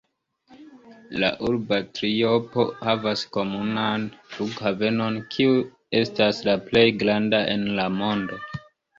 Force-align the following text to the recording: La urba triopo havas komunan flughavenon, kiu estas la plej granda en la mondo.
La 1.23 1.27
urba 1.47 1.75
triopo 1.97 2.63
havas 2.87 3.25
komunan 3.35 4.05
flughavenon, 4.31 5.19
kiu 5.35 5.53
estas 5.99 6.39
la 6.49 6.55
plej 6.71 6.83
granda 7.03 7.43
en 7.57 7.67
la 7.81 7.87
mondo. 7.99 8.41